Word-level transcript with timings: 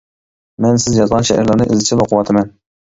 مەن 0.65 0.81
سىز 0.85 0.97
يازغان 1.01 1.29
شېئىرلارنى 1.31 1.71
ئىزچىل 1.77 2.05
ئۇقۇۋاتىمەن. 2.05 2.53